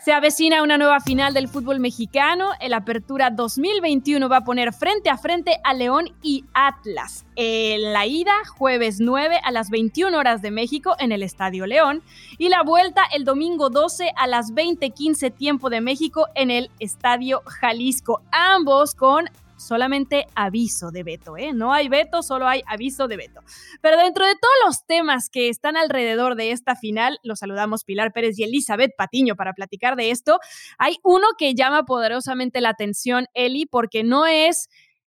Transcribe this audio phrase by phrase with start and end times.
[0.00, 2.50] Se avecina una nueva final del fútbol mexicano.
[2.60, 7.26] El Apertura 2021 va a poner frente a frente a León y Atlas.
[7.34, 12.04] En la ida, jueves 9 a las 21 horas de México en el Estadio León.
[12.38, 17.42] Y la vuelta el domingo 12 a las 20:15 tiempo de México en el Estadio
[17.44, 18.22] Jalisco.
[18.30, 21.52] Ambos con solamente aviso de veto, ¿eh?
[21.52, 23.40] No hay veto, solo hay aviso de veto.
[23.80, 28.12] Pero dentro de todos los temas que están alrededor de esta final, los saludamos Pilar
[28.12, 30.38] Pérez y Elizabeth Patiño para platicar de esto.
[30.78, 34.68] Hay uno que llama poderosamente la atención, Eli, porque no es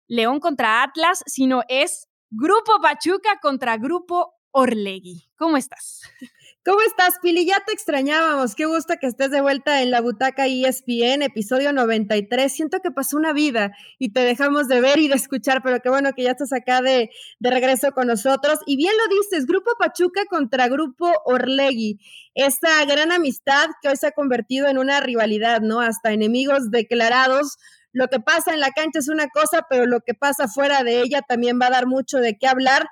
[0.06, 5.28] León contra Atlas, sino es Grupo Pachuca contra Grupo Orlegui.
[5.36, 6.02] ¿Cómo estás?
[6.66, 7.46] ¿Cómo estás, Pili?
[7.46, 8.56] Ya te extrañábamos.
[8.56, 12.52] Qué gusto que estés de vuelta en la butaca ESPN, episodio 93.
[12.52, 13.70] Siento que pasó una vida
[14.00, 16.82] y te dejamos de ver y de escuchar, pero qué bueno que ya estás acá
[16.82, 18.58] de, de regreso con nosotros.
[18.66, 22.00] Y bien lo dices, Grupo Pachuca contra Grupo Orlegui.
[22.34, 25.80] Esta gran amistad que hoy se ha convertido en una rivalidad, ¿no?
[25.80, 27.58] Hasta enemigos declarados
[27.92, 31.00] lo que pasa en la cancha es una cosa, pero lo que pasa fuera de
[31.02, 32.88] ella también va a dar mucho de qué hablar.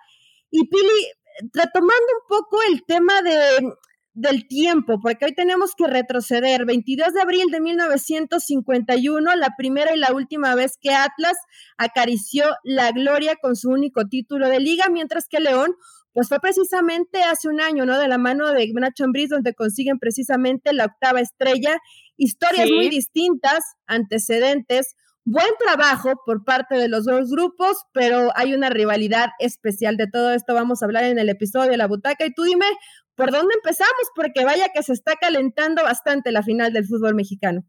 [0.53, 1.11] Y Pili,
[1.53, 3.75] retomando un poco el tema de,
[4.15, 6.65] del tiempo, porque hoy tenemos que retroceder.
[6.65, 11.37] 22 de abril de 1951, la primera y la última vez que Atlas
[11.77, 15.75] acarició la gloria con su único título de liga, mientras que León,
[16.13, 17.99] pues fue precisamente hace un año, ¿no?
[17.99, 21.77] De la mano de Nacho Ambriz, donde consiguen precisamente la octava estrella.
[22.17, 24.95] Historias muy distintas, antecedentes,
[25.27, 29.97] Buen trabajo por parte de los dos grupos, pero hay una rivalidad especial.
[29.97, 32.27] De todo esto vamos a hablar en el episodio de la butaca.
[32.27, 32.67] Y tú dime,
[33.15, 34.11] ¿por dónde empezamos?
[34.15, 37.65] Porque vaya que se está calentando bastante la final del fútbol mexicano.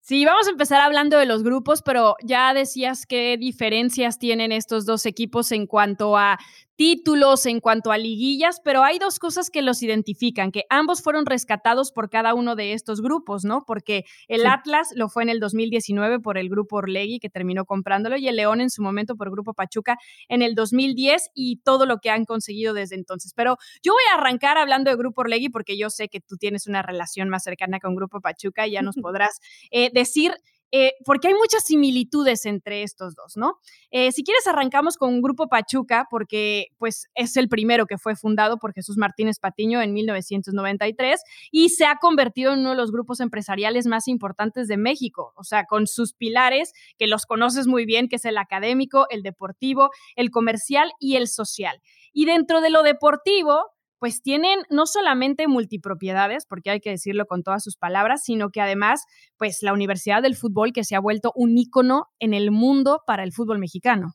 [0.00, 4.86] Sí, vamos a empezar hablando de los grupos, pero ya decías qué diferencias tienen estos
[4.86, 6.38] dos equipos en cuanto a
[6.76, 11.26] títulos, en cuanto a liguillas, pero hay dos cosas que los identifican, que ambos fueron
[11.26, 13.64] rescatados por cada uno de estos grupos, ¿no?
[13.66, 18.16] Porque el Atlas lo fue en el 2019 por el grupo Orlegui, que terminó comprándolo,
[18.16, 19.96] y el León en su momento por el grupo Pachuca
[20.28, 23.32] en el 2010 y todo lo que han conseguido desde entonces.
[23.34, 26.66] Pero yo voy a arrancar hablando de grupo Orlegui porque yo sé que tú tienes
[26.66, 29.40] una relación más cercana con grupo Pachuca y ya nos podrás
[29.70, 30.32] eh, decir
[30.72, 33.58] eh, porque hay muchas similitudes entre estos dos, ¿no?
[33.90, 38.16] Eh, si quieres, arrancamos con un Grupo Pachuca, porque pues es el primero que fue
[38.16, 41.20] fundado por Jesús Martínez Patiño en 1993
[41.52, 45.44] y se ha convertido en uno de los grupos empresariales más importantes de México, o
[45.44, 49.90] sea, con sus pilares, que los conoces muy bien, que es el académico, el deportivo,
[50.16, 51.80] el comercial y el social.
[52.12, 57.42] Y dentro de lo deportivo, pues tienen no solamente multipropiedades, porque hay que decirlo con
[57.42, 59.04] todas sus palabras, sino que además,
[59.36, 63.22] pues la Universidad del Fútbol que se ha vuelto un ícono en el mundo para
[63.22, 64.12] el fútbol mexicano.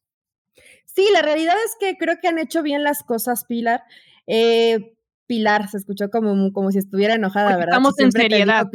[0.86, 3.84] Sí, la realidad es que creo que han hecho bien las cosas, Pilar.
[4.28, 4.94] Eh,
[5.32, 7.70] Pilar, se escuchó como, como si estuviera enojada, ¿verdad?
[7.70, 8.68] Estamos en seriedad.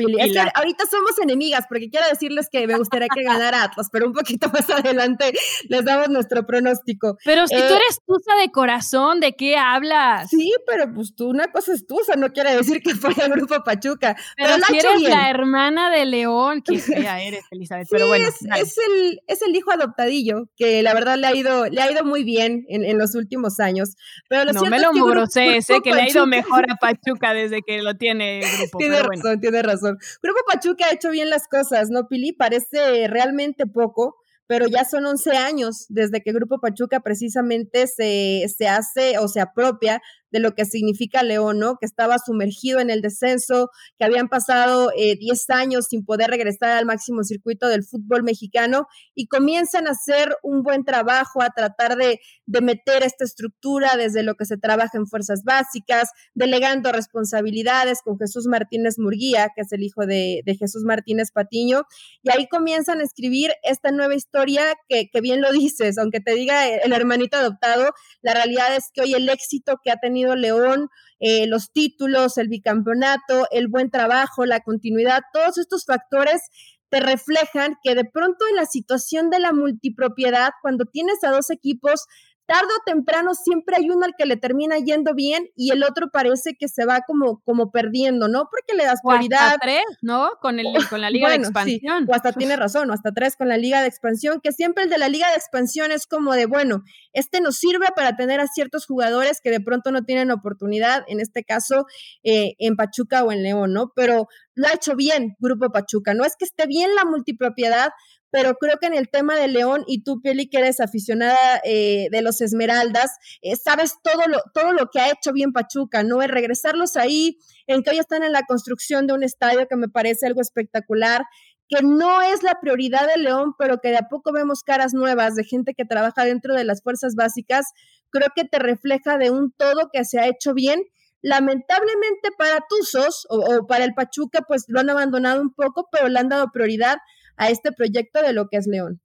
[0.55, 4.49] ahorita somos enemigas, porque quiero decirles que me gustaría que ganara Atlas, pero un poquito
[4.55, 5.35] más adelante
[5.69, 7.19] les damos nuestro pronóstico.
[7.27, 10.31] Pero si tú eh, eres tusa de corazón, ¿de qué hablas?
[10.31, 13.63] Sí, pero pues tú, una cosa es tusa, no quiere decir que fue el Grupo
[13.63, 14.17] Pachuca.
[14.39, 18.29] Pero, si eres la hermana de León, que fea eres, Elizabeth, pero bueno.
[18.29, 22.03] Es, el, es el hijo adoptadillo, que la verdad le ha ido, le ha ido
[22.03, 23.97] muy bien en, los últimos años.
[24.31, 27.83] Pero no me lo es que, que le ha ido mejor ahora Pachuca desde que
[27.83, 28.79] lo tiene el grupo.
[28.79, 29.99] Tiene razón, tiene razón.
[30.23, 32.33] Grupo Pachuca ha hecho bien las cosas, ¿no, Pili?
[32.33, 38.69] Parece realmente poco, pero ya son 11 años desde que Grupo Pachuca precisamente se, se
[38.69, 41.77] hace o se apropia de lo que significa León, ¿no?
[41.77, 46.73] Que estaba sumergido en el descenso, que habían pasado 10 eh, años sin poder regresar
[46.73, 51.97] al máximo circuito del fútbol mexicano y comienzan a hacer un buen trabajo, a tratar
[51.97, 58.01] de, de meter esta estructura desde lo que se trabaja en fuerzas básicas, delegando responsabilidades
[58.03, 61.85] con Jesús Martínez Murguía, que es el hijo de, de Jesús Martínez Patiño,
[62.23, 66.35] y ahí comienzan a escribir esta nueva historia que, que bien lo dices, aunque te
[66.35, 70.89] diga el hermanito adoptado, la realidad es que hoy el éxito que ha tenido León,
[71.21, 76.43] eh, los títulos, el bicampeonato, el buen trabajo, la continuidad, todos estos factores
[76.89, 81.51] te reflejan que de pronto en la situación de la multipropiedad, cuando tienes a dos
[81.51, 82.07] equipos
[82.47, 86.11] tarde o temprano siempre hay uno al que le termina yendo bien y el otro
[86.11, 88.49] parece que se va como, como perdiendo, ¿no?
[88.51, 89.41] Porque le das prioridad.
[89.41, 90.31] O hasta tres, ¿no?
[90.41, 92.07] Con, el, con la Liga de Expansión.
[92.09, 94.91] o hasta tiene razón, o hasta tres con la Liga de Expansión, que siempre el
[94.91, 98.47] de la Liga de Expansión es como de, bueno, este nos sirve para tener a
[98.47, 101.87] ciertos jugadores que de pronto no tienen oportunidad, en este caso
[102.23, 103.93] eh, en Pachuca o en León, ¿no?
[103.95, 106.15] Pero lo ha hecho bien Grupo Pachuca.
[106.15, 107.91] No es que esté bien la multipropiedad,
[108.31, 112.09] pero creo que en el tema de León y tú, Peli, que eres aficionada eh,
[112.11, 113.11] de los Esmeraldas,
[113.43, 116.23] eh, sabes todo lo, todo lo que ha hecho bien Pachuca, ¿no?
[116.23, 119.89] Es regresarlos ahí, en que hoy están en la construcción de un estadio que me
[119.89, 121.25] parece algo espectacular,
[121.69, 125.35] que no es la prioridad de León, pero que de a poco vemos caras nuevas
[125.35, 127.67] de gente que trabaja dentro de las fuerzas básicas,
[128.11, 130.83] creo que te refleja de un todo que se ha hecho bien.
[131.23, 136.09] Lamentablemente para Tuzos o, o para el Pachuca, pues lo han abandonado un poco, pero
[136.09, 136.99] le han dado prioridad
[137.37, 139.01] a este proyecto de lo que es León.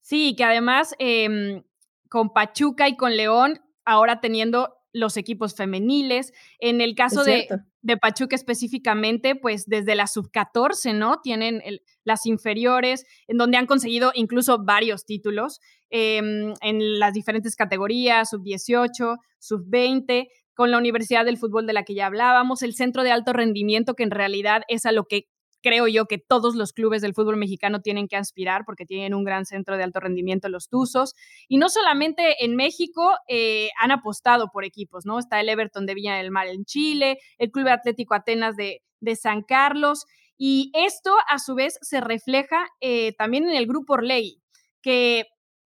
[0.00, 1.62] Sí, que además em,
[2.08, 7.46] con Pachuca y con León, ahora teniendo los equipos femeniles, en el caso de,
[7.82, 11.20] de, Pachuca específicamente, pues desde la sub-14, ¿no?
[11.20, 11.62] Tienen
[12.02, 15.60] las inferiores, en donde han conseguido incluso varios títulos
[15.90, 21.94] em, en las diferentes categorías, sub-18, sub-20 con la Universidad del Fútbol de la que
[21.94, 25.28] ya hablábamos, el centro de alto rendimiento, que en realidad es a lo que
[25.62, 29.24] creo yo que todos los clubes del fútbol mexicano tienen que aspirar porque tienen un
[29.24, 31.14] gran centro de alto rendimiento los Tuzos.
[31.48, 35.18] Y no solamente en México eh, han apostado por equipos, ¿no?
[35.18, 38.82] Está el Everton de Villa del Mar en Chile, el Club Atlético Atenas de,
[39.16, 40.04] San Carlos.
[40.36, 44.40] Y esto a su vez se refleja eh, también en el grupo Orley,
[44.82, 45.26] que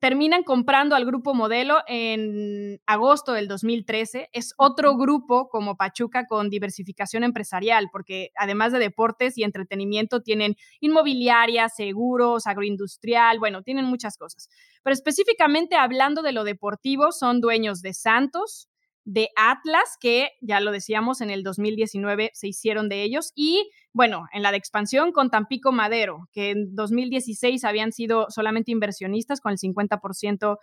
[0.05, 4.29] terminan comprando al grupo modelo en agosto del 2013.
[4.33, 10.57] Es otro grupo como Pachuca con diversificación empresarial, porque además de deportes y entretenimiento tienen
[10.79, 14.47] inmobiliaria, seguros, agroindustrial, bueno, tienen muchas cosas.
[14.83, 18.69] Pero específicamente hablando de lo deportivo, son dueños de Santos,
[19.05, 24.25] de Atlas, que ya lo decíamos, en el 2019 se hicieron de ellos, y bueno,
[24.33, 29.53] en la de expansión con Tampico Madero, que en 2016 habían sido solamente inversionistas con
[29.53, 30.57] el 50%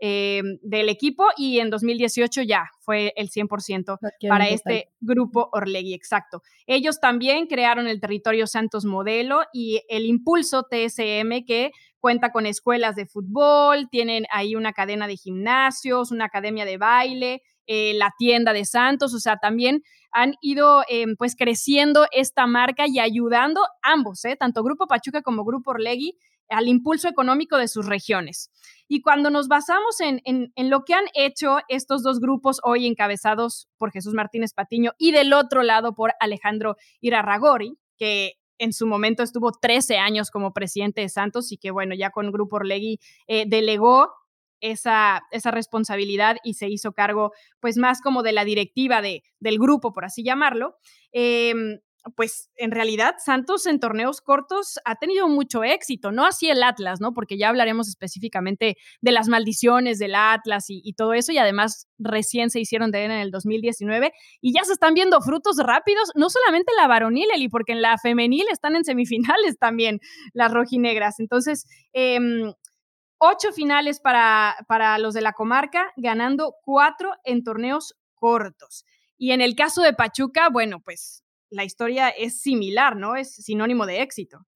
[0.00, 3.98] eh, del equipo, y en 2018 ya fue el 100%
[4.28, 6.42] para este grupo Orlegui, exacto.
[6.66, 12.94] Ellos también crearon el territorio Santos Modelo y el Impulso TSM, que cuenta con escuelas
[12.94, 18.52] de fútbol, tienen ahí una cadena de gimnasios, una academia de baile, eh, la tienda
[18.52, 24.24] de Santos, o sea, también han ido em, pues creciendo esta marca y ayudando ambos,
[24.24, 24.36] ¿eh?
[24.36, 26.16] tanto Grupo Pachuca como Grupo Orlegui,
[26.48, 28.50] al impulso económico de sus regiones.
[28.88, 33.68] Y cuando nos basamos en, en, lo que han hecho estos dos grupos hoy encabezados
[33.76, 39.22] por Jesús Martínez Patiño y del otro lado por Alejandro Irarragori, que en su momento
[39.22, 43.44] estuvo 13 años como presidente de Santos y que bueno, ya con Grupo Orlegui eh,
[43.46, 44.10] delegó
[44.60, 49.58] esa, esa responsabilidad y se hizo cargo pues más como de la directiva de, del
[49.58, 50.76] grupo, por así llamarlo.
[51.12, 51.78] Em,
[52.16, 57.00] pues en realidad Santos en torneos cortos ha tenido mucho éxito, no así el Atlas,
[57.00, 57.12] ¿no?
[57.12, 62.50] Porque ya hablaremos específicamente de las maldiciones del Atlas y, todo eso, y además recién
[62.50, 66.30] se hicieron de él en el 2019 y ya se están viendo frutos rápidos, no
[66.30, 70.00] solamente la varonil, Eli, porque en la femenil están en semifinales también
[70.32, 71.20] las rojinegras.
[71.20, 72.18] Entonces, eh,
[73.18, 78.84] ocho finales para, para los de la comarca, ganando cuatro en torneos cortos.
[79.16, 83.16] Y en el caso de Pachuca, bueno, pues la historia es similar, ¿no?
[83.16, 84.46] Es sinónimo de éxito.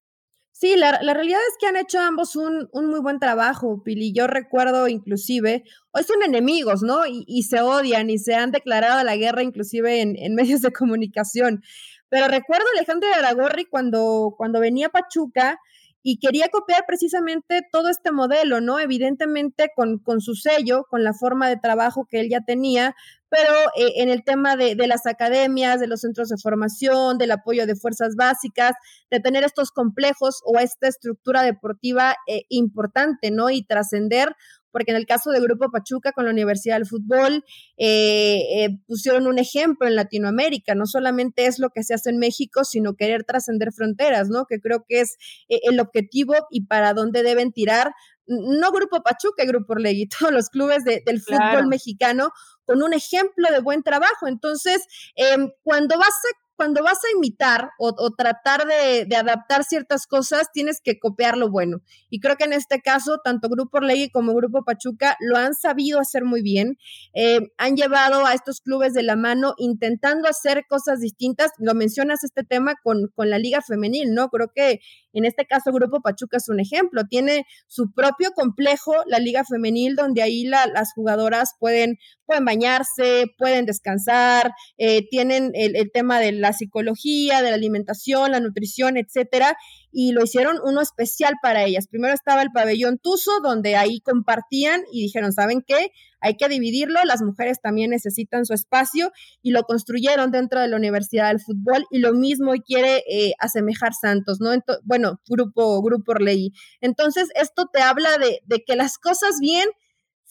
[0.63, 4.13] Sí, la, realidad es que han hecho ambos un, muy buen trabajo, Pili.
[4.13, 7.01] Yo recuerdo inclusive, hoy son enemigos, ¿no?
[7.07, 11.63] Y, se odian y se han declarado la guerra inclusive en, en medios de comunicación.
[12.09, 15.59] Pero recuerdo a Alejandro Aragorri cuando, cuando venía Pachuca,
[16.03, 18.81] y quería copiar precisamente todo este modelo, ¿no?
[18.81, 22.97] Evidentemente con, con su sello, con la forma de trabajo que él ya tenía,
[23.29, 27.31] pero eh, en el tema de, de, las academias, de los centros de formación, del
[27.31, 28.73] apoyo de fuerzas básicas,
[29.11, 33.51] de tener estos complejos o esta estructura deportiva eh, importante, ¿no?
[33.51, 34.35] Y trascender
[34.73, 37.45] porque en el caso de Grupo Pachuca con la Universidad del Fútbol
[37.77, 42.19] eh, eh, pusieron un ejemplo en Latinoamérica, no solamente es lo que se hace en
[42.19, 44.47] México, sino querer trascender fronteras, ¿no?
[44.47, 45.17] Que creo que es
[45.49, 47.93] eh, el objetivo y para dónde deben tirar
[48.27, 52.31] no Grupo Pachuca, Grupo Orlegui, todos los clubes del fútbol mexicano
[52.65, 54.27] con un ejemplo de buen trabajo.
[54.27, 54.83] Entonces,
[55.17, 60.81] em, cuando vas a cuando vas a imitar o, tratar de, adaptar ciertas cosas, tienes
[60.83, 61.79] que copiar lo bueno.
[62.11, 65.99] Y creo que en este caso, tanto Grupo Orlegui como Grupo Pachuca lo han sabido
[66.01, 66.77] hacer muy bien.
[67.15, 71.51] Eh, han llevado a estos clubes de la mano intentando hacer cosas distintas.
[71.59, 74.29] Lo mencionas este tema con, con la Liga Femenil, ¿no?
[74.29, 74.81] Creo que
[75.13, 77.03] en este caso, Grupo Pachuca es un ejemplo.
[77.09, 83.67] Tiene su propio complejo, la Liga Femenil, donde ahí las jugadoras pueden, pueden bañarse, pueden
[83.67, 89.57] descansar, eh, tienen el, el, tema de la psicología, de la alimentación, la nutrición, etcétera.
[89.91, 91.87] Y lo hicieron uno especial para ellas.
[91.89, 95.91] Primero estaba el pabellón Tuso, donde ahí compartían y dijeron, ¿saben qué?
[96.23, 99.13] Hay que dividirlo, las mujeres también necesitan su espacio
[99.43, 103.93] y lo construyeron dentro de la Universidad del Fútbol y lo mismo quiere eh, asemejar
[103.93, 104.51] Santos, ¿no?
[104.85, 106.53] bueno, grupo, grupo Orley.
[106.81, 109.69] Entonces, esto te habla de, de que las cosas bien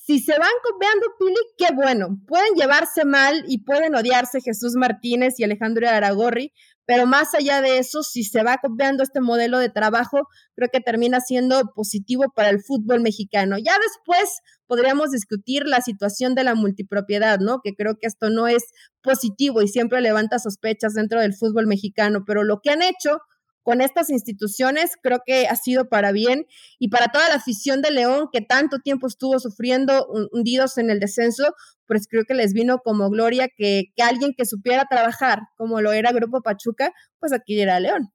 [0.03, 2.19] si se van copiando, Pili, qué bueno.
[2.27, 6.53] Pueden llevarse mal y pueden odiarse Jesús Martínez y Alejandro Aragorri,
[6.91, 10.81] pero más allá de eso, si se va copiando este modelo de trabajo, creo que
[10.81, 13.55] termina siendo positivo para el fútbol mexicano.
[13.57, 17.61] Ya después podríamos discutir la situación de la multipropiedad, ¿no?
[17.63, 18.65] Que creo que esto no es
[19.01, 23.21] positivo y siempre levanta sospechas dentro del fútbol mexicano, pero lo que han hecho
[23.63, 26.45] con estas instituciones, creo que ha sido para bien
[26.79, 30.99] y para toda la afición de León que tanto tiempo estuvo sufriendo hundidos en el
[30.99, 31.53] descenso,
[31.85, 36.11] pues creo que les vino como gloria que, alguien que supiera trabajar como lo era
[36.11, 38.11] Grupo Pachuca, pues aquí era León.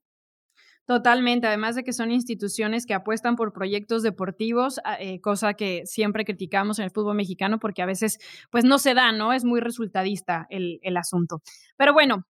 [0.85, 5.81] Totalmente, además de que son instituciones que apuestan por proyectos deportivos, ah, eh, cosa que
[5.85, 8.19] siempre criticamos en el fútbol mexicano porque a veces
[8.51, 9.33] pues no se da, ¿no?
[9.33, 11.41] Es muy resultadista el, el asunto.
[11.75, 12.25] Pero bueno,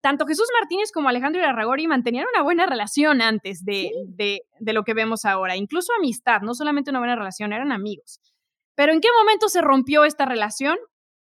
[0.00, 4.94] tanto Jesús Martínez como Alejandro Irarragori mantenían una buena relación antes de, de, lo que
[4.94, 8.20] vemos ahora, incluso amistad, no solamente una buena relación, eran amigos.
[8.74, 10.78] Pero ¿en qué momento se rompió esta relación?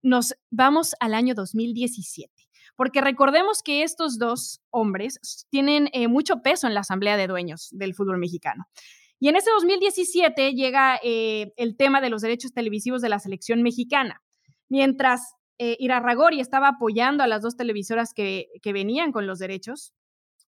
[0.01, 2.31] Nos vamos al año 2017,
[2.75, 7.69] porque recordemos que estos dos hombres tienen eh, mucho peso en la Asamblea de Dueños
[7.71, 8.65] del fútbol mexicano.
[9.19, 13.61] Y en ese 2017 llega eh, el tema de los derechos televisivos de la selección
[13.63, 14.21] mexicana.
[14.67, 19.93] Mientras eh, Irarragori estaba apoyando a las dos televisoras que, venían con los derechos.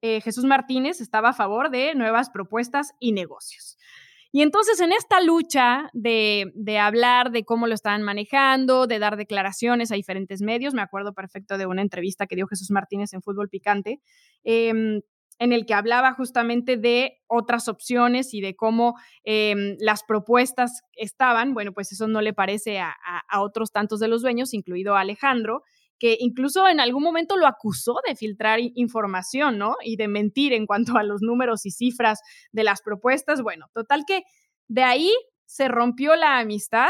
[0.02, 3.78] Eh, Jesús Martínez estaba a favor de nuevas propuestas y negocios.
[4.32, 9.94] Y entonces en esta lucha de, hablar de cómo lo estaban manejando, de dar declaraciones
[9.94, 13.48] a diferentes medios, me acuerdo perfecto de una entrevista que dio Jesús Martínez en Fútbol
[13.48, 14.02] Picante,
[14.44, 15.00] em,
[15.39, 21.54] en el que hablaba justamente de otras opciones y de cómo em, las propuestas estaban.
[21.54, 22.96] Bueno, pues eso no le parece a,
[23.38, 25.63] otros tantos de los dueños, incluido Alejandro,
[26.00, 29.75] que incluso en algún momento lo acusó de filtrar información, ¿no?
[29.84, 33.42] Y de mentir en cuanto a los números y cifras de las propuestas.
[33.42, 34.24] Bueno, total que
[34.68, 35.13] de ahí
[35.46, 36.89] se rompió la amistad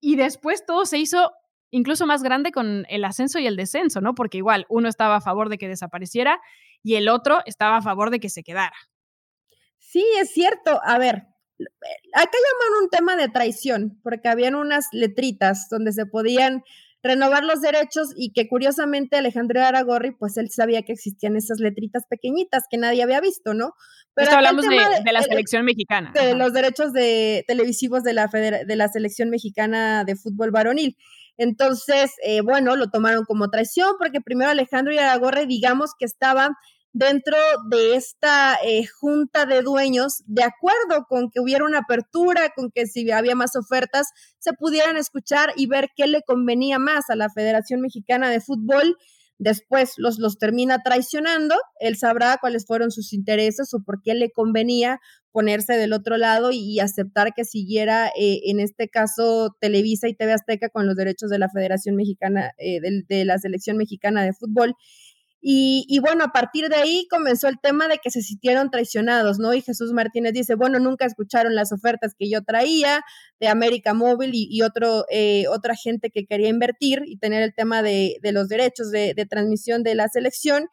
[0.00, 1.32] y después todo se hizo
[1.70, 4.14] incluso más grande con el ascenso y el descenso, ¿no?
[4.14, 6.40] Porque igual uno estaba a favor de que desapareciera
[6.86, 8.76] y el otro estaba a favor de que se quedara.
[9.80, 10.80] Sí, es cierto.
[10.84, 16.62] A ver, acá llaman un tema de traición, porque habían unas letritas donde se podían
[17.02, 22.04] renovar los derechos y que curiosamente Alejandro Aragorri, pues él sabía que existían esas letritas
[22.08, 23.72] pequeñitas que nadie había visto, ¿no?
[24.14, 26.12] Pero hablamos de, la selección mexicana.
[26.14, 30.96] De los derechos de, televisivos de la, de la selección mexicana de fútbol varonil.
[31.36, 36.52] Entonces, eh, bueno, lo tomaron como traición porque primero Alejandro y Aragorre, digamos que estaban
[36.98, 37.36] dentro
[37.68, 42.86] de esta eh, junta de dueños, de acuerdo con que hubiera una apertura, con que
[42.86, 47.28] si había más ofertas, se pudieran escuchar y ver qué le convenía más a la
[47.28, 48.96] Federación Mexicana de Fútbol
[49.38, 54.30] después los, los termina traicionando, él sabrá cuáles fueron sus intereses o por qué le
[54.30, 54.98] convenía
[55.32, 60.32] ponerse del otro lado y, aceptar que siguiera, eh, en este caso, Televisa y TV
[60.32, 64.74] Azteca con los derechos de la Federación Mexicana, eh, de la Selección Mexicana de Fútbol.
[65.48, 69.54] Y, bueno, a partir de ahí comenzó el tema de que se sintieron traicionados, ¿no?
[69.54, 73.04] Y Jesús Martínez dice, bueno, nunca escucharon las ofertas que yo traía
[73.38, 77.84] de América Móvil y, otro, eh, otra gente que quería invertir y tener el tema
[77.84, 80.68] de, los derechos de, de transmisión de la selección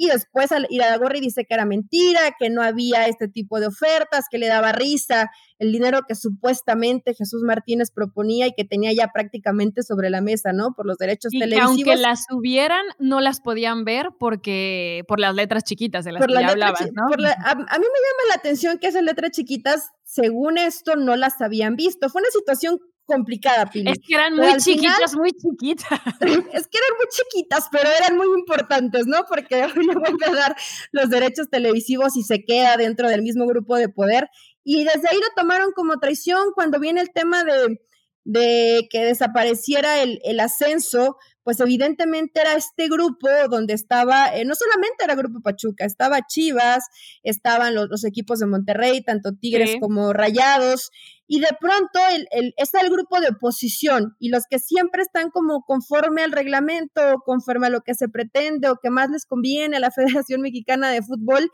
[0.00, 4.38] y después Iragorri dice que era mentira, que no había este tipo de ofertas, que
[4.38, 9.82] le daba risa el dinero que supuestamente Jesús Martínez proponía y que tenía ya prácticamente
[9.82, 10.72] sobre la mesa, ¿no?
[10.74, 11.76] Por los derechos y televisivos.
[11.76, 16.26] Que aunque las hubieran, no las podían ver porque por las letras chiquitas de las
[16.26, 17.02] que ya hablabas, ¿no?
[17.04, 21.42] a, a, mí me llama la atención que esas letras chiquitas, según esto, no las
[21.42, 22.08] habían visto.
[22.08, 22.80] Fue una situación
[23.10, 23.90] complicada, Pili.
[23.90, 25.88] Es que eran muy chiquitas, muy chiquitas.
[26.20, 29.24] Es que eran muy chiquitas, pero eran muy importantes, ¿no?
[29.28, 30.56] Porque hoy le vuelve a dar
[30.92, 34.28] los derechos televisivos y se queda dentro del mismo grupo de poder.
[34.62, 37.80] Y desde ahí lo tomaron como traición cuando viene el tema de,
[38.24, 44.54] de que desapareciera el, el ascenso pues evidentemente era este grupo donde estaba, eh, no
[44.54, 46.84] solamente era Grupo Pachuca, estaba Chivas,
[47.22, 50.90] estaban los, equipos de Monterrey, tanto Tigres como Rayados,
[51.26, 55.30] y de pronto el, el, está el grupo de oposición y los que siempre están
[55.30, 59.76] como conforme al reglamento, conforme a lo que se pretende o que más les conviene
[59.76, 59.90] a la
[60.24, 61.50] Federación Mexicana de Fútbol,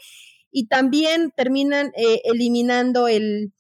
[0.51, 3.53] y también terminan eh, eliminando el,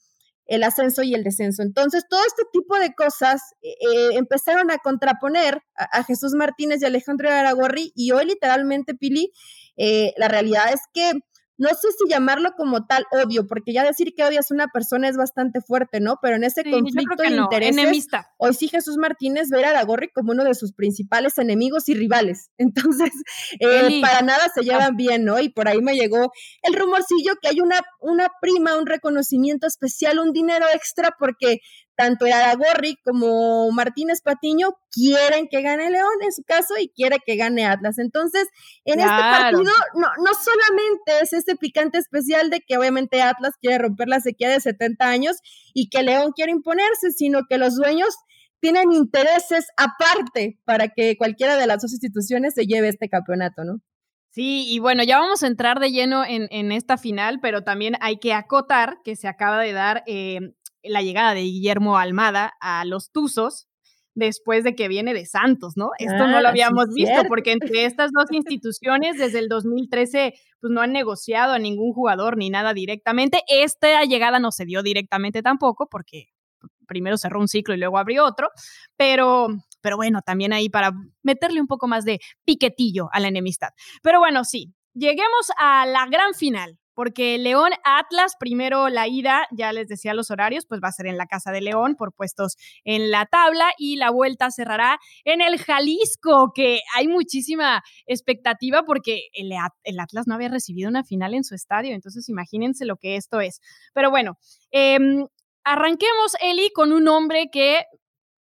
[0.46, 1.62] el ascenso y el descenso.
[1.62, 6.86] Entonces, todo este tipo de cosas eh, eh, empezaron a contraponer a, Jesús Martínez y
[6.86, 9.32] Alejandro Aragorri y hoy literalmente, Pili,
[9.76, 11.12] eh, la realidad es que
[11.58, 15.08] no sé si llamarlo como tal odio, porque ya decir que odias a una persona
[15.08, 16.18] es bastante fuerte, ¿no?
[16.20, 20.44] Pero en ese conflicto de intereses, hoy sí Jesús Martínez ve a Aragorri como uno
[20.44, 22.50] de sus principales enemigos y rivales.
[22.58, 23.10] Entonces,
[23.60, 25.40] eh, para nada se llevan bien, ¿no?
[25.40, 26.32] Y por ahí me llegó
[26.62, 31.60] el rumorcillo que hay una, una prima, un reconocimiento especial, un dinero extra, porque
[31.96, 37.36] tanto Aragorri como Martínez Patiño quieren que gane León en su caso y quiere que
[37.36, 37.98] gane Atlas.
[37.98, 38.46] Entonces,
[38.84, 43.78] en este partido no, no solamente es este picante especial de que obviamente Atlas quiere
[43.78, 45.36] romper la sequía de 70 años
[45.74, 48.14] y que León quiere imponerse, sino que los dueños
[48.60, 53.80] tienen intereses aparte para que cualquiera de las dos instituciones se lleve este campeonato, ¿no?
[54.30, 57.94] Sí, y bueno, ya vamos a entrar de lleno en, en esta final, pero también
[58.00, 60.40] hay que acotar que se acaba de dar eh,
[60.88, 63.68] la llegada de Guillermo Almada a los Tuzos
[64.14, 65.90] después de que viene de Santos, ¿no?
[65.98, 70.80] Esto no lo habíamos visto porque entre estas dos instituciones desde el 2013 pues no
[70.80, 73.42] han negociado a ningún jugador ni nada directamente.
[73.46, 76.28] Esta llegada no se dio directamente tampoco porque
[76.88, 78.48] primero cerró un ciclo y luego abrió otro,
[78.96, 79.48] pero
[79.82, 80.90] pero bueno, también ahí para
[81.22, 83.68] meterle un poco más de piquetillo a la enemistad.
[84.02, 89.70] Pero bueno, sí, lleguemos a la gran final porque León Atlas, primero la ida, ya
[89.74, 92.56] les decía los horarios, pues va a ser en la Casa de León por puestos
[92.84, 99.28] en la tabla y la vuelta cerrará en el Jalisco, que hay muchísima expectativa porque
[99.34, 99.52] el,
[100.00, 103.60] Atlas no había recibido una final en su estadio, entonces imagínense lo que esto es.
[103.92, 104.38] Pero bueno,
[104.70, 105.26] em,
[105.64, 107.84] arranquemos, Eli, con un hombre que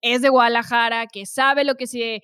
[0.02, 2.22] es de Guadalajara, que sabe lo que se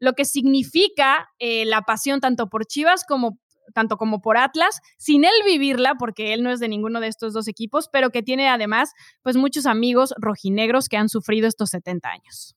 [0.00, 3.38] lo que significa eh, la pasión tanto por Chivas como
[3.74, 7.32] tanto como por Atlas, sin él vivirla, porque él no es de ninguno de estos
[7.32, 12.08] dos equipos, pero que tiene además pues muchos amigos rojinegros que han sufrido estos 70
[12.08, 12.56] años.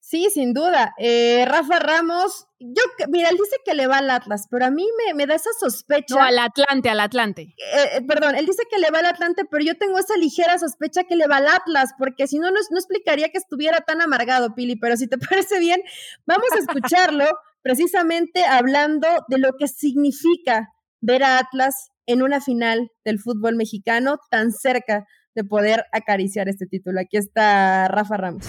[0.00, 0.94] Sí, sin duda.
[0.98, 4.86] Eh, Rafa Ramos, yo, mira, él dice que le va al Atlas, pero a mí
[5.14, 6.14] me, da esa sospecha.
[6.14, 7.42] No, al Atlante, al Atlante.
[7.42, 10.58] Eh, eh, perdón, él dice que le va al Atlante, pero yo tengo esa ligera
[10.58, 14.00] sospecha que le va al Atlas, porque si no, no, no explicaría que estuviera tan
[14.00, 15.82] amargado, Pili, pero si te parece bien,
[16.26, 17.26] vamos a escucharlo
[17.68, 20.70] precisamente hablando de lo que significa
[21.02, 26.64] ver a Atlas en una final del fútbol mexicano tan cerca de poder acariciar este
[26.64, 26.98] título.
[26.98, 28.46] Aquí está Rafa Ramos.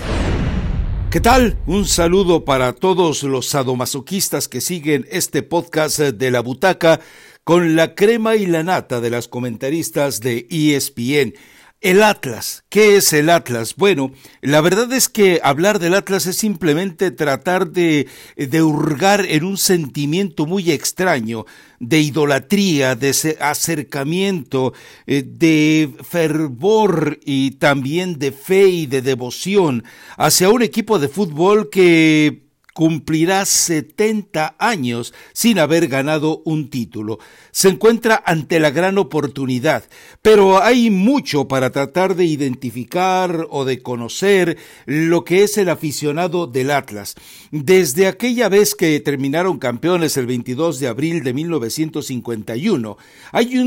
[1.11, 1.57] ¿Qué tal?
[1.67, 7.01] Un saludo para todos los sadomasoquistas que siguen este podcast de la butaca
[7.44, 11.33] con la crema y la nata de las comentaristas de ESPN.
[11.81, 12.65] El Atlas.
[12.68, 13.75] ¿Qué es el Atlas?
[13.77, 14.11] Bueno,
[14.42, 19.57] la verdad es que hablar del Atlas es simplemente tratar de, de hurgar en un
[19.57, 21.46] sentimiento muy extraño
[21.79, 24.74] de idolatría, de acercamiento,
[25.07, 29.85] eh, de fervor y también de fe y de devoción
[30.18, 32.49] hacia un equipo de fútbol que
[32.79, 37.20] cumplirá 70 años sin haber ganado un título.
[37.51, 39.83] Se encuentra ante la gran oportunidad,
[40.22, 46.48] pero hay mucho para tratar de identificar o de conocer lo que es el aficionado
[46.48, 47.15] del Atlas.
[47.51, 52.98] Desde aquella vez que terminaron campeones el 22 de abril de 1951,
[53.33, 53.57] hay,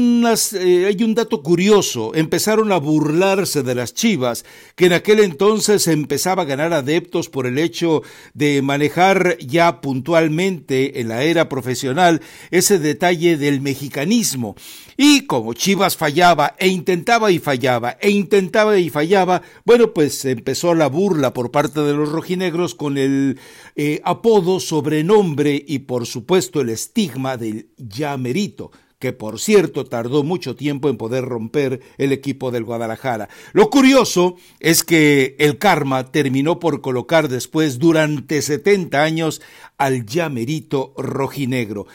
[0.55, 2.13] eh, hay un dato curioso.
[2.15, 7.47] Empezaron a burlarse de las chivas, que en aquel entonces empezaba a ganar adeptos por
[7.47, 9.02] el hecho de manejar
[9.41, 14.55] ya puntualmente en la era profesional ese detalle del mexicanismo.
[14.97, 20.75] Y como Chivas fallaba e intentaba y fallaba e intentaba y fallaba, bueno, pues empezó
[20.75, 23.39] la burla por parte de los rojinegros con el
[23.77, 28.71] eh, apodo, sobrenombre y por supuesto el estigma del ya merito
[29.03, 33.29] que por cierto tardó mucho tiempo en poder romper el equipo del Guadalajara.
[33.53, 39.43] Lo curioso es que el karma terminó por colocar después durante 70 años
[39.77, 41.89] al llamerito rojinegro.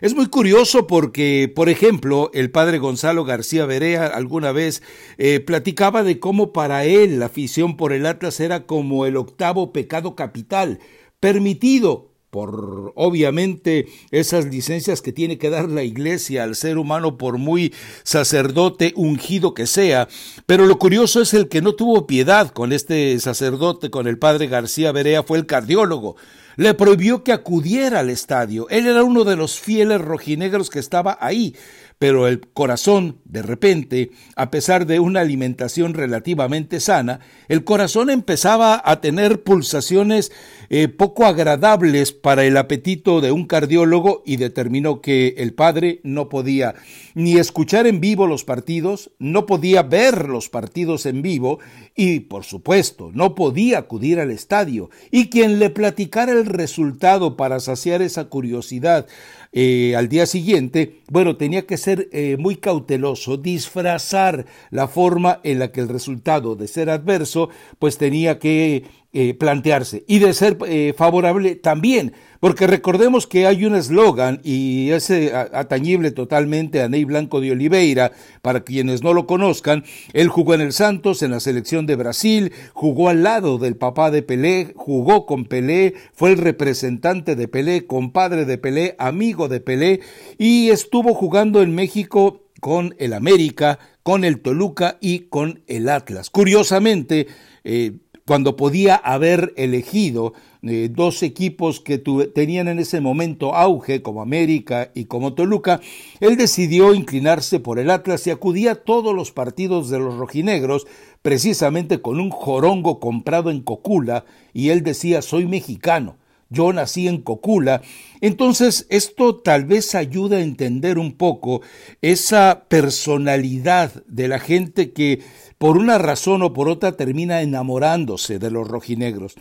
[0.00, 4.82] Es muy curioso porque, por ejemplo, el padre Gonzalo García Berea alguna vez
[5.18, 9.70] eh, platicaba de cómo para él la afición por el Atlas era como el octavo
[9.70, 10.78] pecado capital,
[11.20, 17.38] permitido, por obviamente esas licencias que tiene que dar la iglesia al ser humano por
[17.38, 20.08] muy sacerdote ungido que sea.
[20.44, 24.48] Pero lo curioso es el que no tuvo piedad con este sacerdote, con el padre
[24.48, 26.16] García Berea, fue el cardiólogo.
[26.56, 28.68] Le prohibió que acudiera al estadio.
[28.68, 31.54] Él era uno de los fieles rojinegros que estaba ahí
[31.98, 38.82] pero el corazón, de repente, a pesar de una alimentación relativamente sana, el corazón empezaba
[38.84, 40.32] a tener pulsaciones
[40.70, 46.28] eh, poco agradables para el apetito de un cardiólogo y determinó que el padre no
[46.28, 46.74] podía
[47.14, 51.58] ni escuchar en vivo los partidos, no podía ver los partidos en vivo
[51.94, 54.90] y, por supuesto, no podía acudir al estadio.
[55.10, 59.06] Y quien le platicara el resultado para saciar esa curiosidad
[59.52, 65.60] eh, al día siguiente, bueno, tenía que ser eh, muy cauteloso, disfrazar la forma en
[65.60, 68.84] la que el resultado de ser adverso, pues tenía que
[69.16, 74.90] eh, plantearse y de ser eh, favorable también, porque recordemos que hay un eslogan y
[74.90, 80.54] es atañible totalmente a Ney Blanco de Oliveira, para quienes no lo conozcan, él jugó
[80.54, 84.72] en el Santos, en la selección de Brasil, jugó al lado del papá de Pelé,
[84.76, 90.00] jugó con Pelé, fue el representante de Pelé, compadre de Pelé, amigo de Pelé
[90.38, 96.30] y estuvo jugando en México con el América, con el Toluca y con el Atlas.
[96.30, 97.26] Curiosamente,
[97.62, 97.92] eh,
[98.26, 100.32] cuando podía haber elegido
[100.62, 105.80] eh, dos equipos que tenían en ese momento auge, como América y como Toluca,
[106.20, 110.86] él decidió inclinarse por el Atlas y acudía a todos los partidos de los rojinegros,
[111.20, 116.16] precisamente con un jorongo comprado en Cocula, y él decía, soy mexicano.
[116.50, 117.82] Yo nací en Cocula.
[118.20, 121.62] Entonces, esto tal vez ayuda a entender un poco
[122.02, 125.20] esa personalidad de la gente que
[125.58, 129.34] por una razón o por otra termina enamorándose de los rojinegros.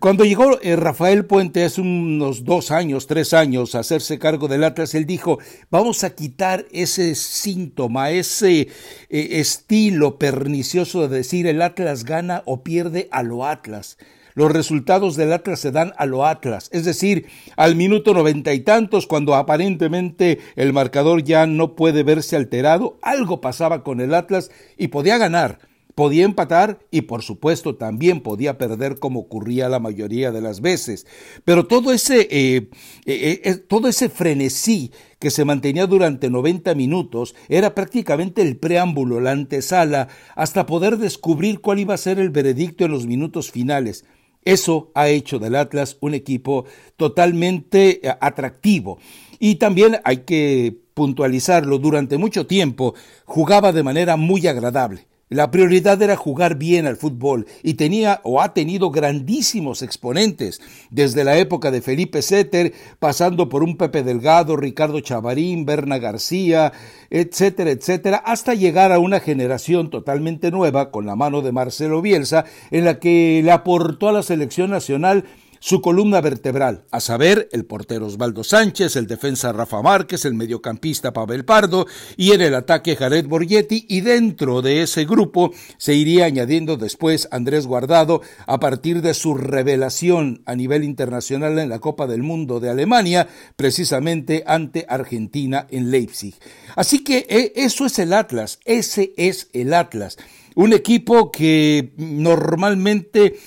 [0.00, 4.64] Cuando llegó eh, Rafael Puente hace unos dos años, tres años, a hacerse cargo del
[4.64, 5.38] Atlas, él dijo,
[5.70, 8.68] vamos a quitar ese síntoma, ese eh,
[9.08, 13.96] estilo pernicioso de decir el Atlas gana o pierde a lo Atlas
[14.34, 18.60] los resultados del Atlas se dan a lo Atlas, es decir, al minuto noventa y
[18.60, 24.50] tantos, cuando aparentemente el marcador ya no puede verse alterado, algo pasaba con el Atlas
[24.76, 25.58] y podía ganar.
[25.94, 31.06] Podía empatar y por supuesto también podía perder como ocurría la mayoría de las veces.
[31.44, 32.68] Pero todo ese, eh,
[33.06, 39.20] eh, eh, todo ese frenesí que se mantenía durante 90 minutos era prácticamente el preámbulo,
[39.20, 44.04] la antesala, hasta poder descubrir cuál iba a ser el veredicto en los minutos finales.
[44.44, 46.64] Eso ha hecho del Atlas un equipo
[46.96, 48.98] totalmente eh, atractivo.
[49.38, 55.06] Y también hay que puntualizarlo, durante mucho tiempo jugaba de manera muy agradable.
[55.30, 60.60] La prioridad era jugar bien al fútbol y tenía o ha tenido grandísimos exponentes,
[60.90, 66.74] desde la época de Felipe Setter, pasando por un Pepe Delgado, Ricardo Chavarín, Berna García,
[67.08, 72.44] etcétera, etcétera, hasta llegar a una generación totalmente nueva con la mano de Marcelo Bielsa,
[72.70, 75.24] en la que le aportó a la selección nacional
[75.64, 81.14] su columna vertebral, a saber, el portero Osvaldo Sánchez, el defensa Rafa Márquez, el mediocampista
[81.14, 81.86] Pavel Pardo
[82.18, 87.28] y en el ataque Jared Borghetti y dentro de ese grupo se iría añadiendo después
[87.30, 92.60] Andrés Guardado a partir de su revelación a nivel internacional en la Copa del Mundo
[92.60, 96.34] de Alemania, precisamente ante Argentina en Leipzig.
[96.76, 100.18] Así que eh, eso es el Atlas, ese es el Atlas.
[100.56, 103.38] Un equipo que normalmente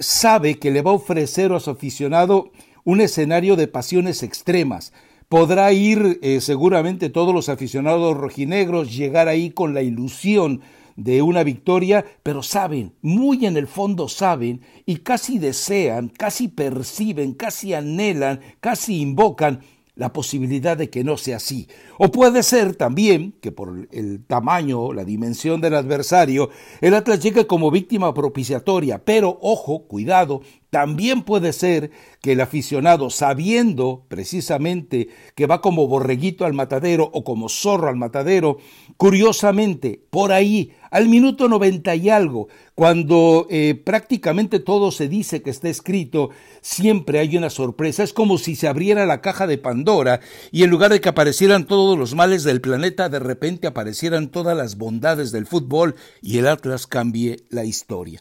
[0.00, 2.50] sabe que le va a ofrecer a su aficionado
[2.84, 4.92] un escenario de pasiones extremas.
[5.28, 10.60] Podrá ir eh, seguramente todos los aficionados rojinegros, llegar ahí con la ilusión
[10.94, 17.34] de una victoria, pero saben, muy en el fondo saben y casi desean, casi perciben,
[17.34, 19.60] casi anhelan, casi invocan
[19.96, 21.66] la posibilidad de que no sea así.
[21.98, 27.46] O puede ser también que por el tamaño, la dimensión del adversario, el Atlas llegue
[27.46, 30.42] como víctima propiciatoria, pero ojo, cuidado,
[30.76, 37.24] también puede ser que el aficionado, sabiendo precisamente que va como borreguito al matadero o
[37.24, 38.58] como zorro al matadero,
[38.98, 45.48] curiosamente, por ahí, al minuto noventa y algo, cuando eh, prácticamente todo se dice que
[45.48, 46.28] está escrito,
[46.60, 48.02] siempre hay una sorpresa.
[48.02, 50.20] Es como si se abriera la caja de Pandora
[50.52, 54.54] y en lugar de que aparecieran todos los males del planeta, de repente aparecieran todas
[54.54, 58.20] las bondades del fútbol y el Atlas cambie la historia.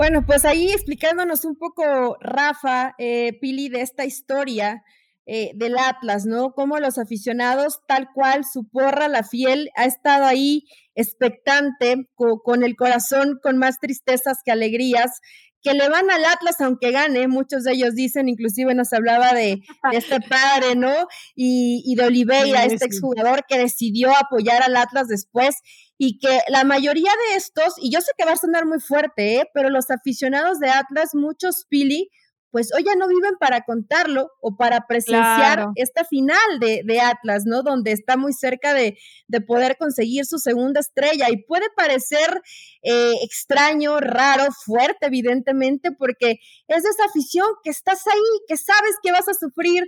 [0.00, 4.82] Bueno, pues ahí explicándonos un poco, Rafa, eh, Pili, de esta historia
[5.26, 6.54] eh, del Atlas, ¿no?
[6.54, 12.76] Cómo los aficionados, tal cual, su porra, la fiel, ha estado ahí expectante, con el
[12.76, 15.20] corazón con más tristezas que alegrías,
[15.62, 19.62] que le van al Atlas aunque gane, muchos de ellos dicen, inclusive nos hablaba de,
[19.92, 20.92] este padre, ¿no?
[21.34, 25.56] Y, de Oliveira, este exjugador que decidió apoyar al Atlas después
[25.98, 29.36] y que la mayoría de estos, y yo sé que va a sonar muy fuerte,
[29.36, 29.44] ¿eh?
[29.52, 32.10] pero los aficionados de Atlas, muchos Pili,
[32.50, 37.44] pues hoy ya no viven para contarlo o para presenciar esta final de, de, Atlas,
[37.46, 37.62] ¿no?
[37.62, 42.42] Donde está muy cerca de, de, poder conseguir su segunda estrella y puede parecer
[42.82, 49.12] eh, extraño, raro, fuerte, evidentemente, porque es esa afición que estás ahí, que sabes que
[49.12, 49.84] vas a sufrir,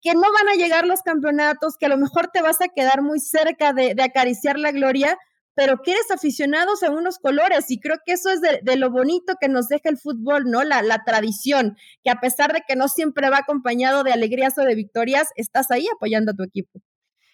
[0.00, 3.02] que no van a llegar los campeonatos, que a lo mejor te vas a quedar
[3.02, 5.18] muy cerca de, de acariciar la gloria,
[5.56, 9.36] pero que eres aficionados a unos colores y creo que eso es de, lo bonito
[9.40, 10.62] que nos deja el fútbol, ¿no?
[10.62, 14.62] La, la tradición, que a pesar de que no siempre va acompañado de alegrías o
[14.62, 16.82] de victorias, estás ahí apoyando a tu equipo.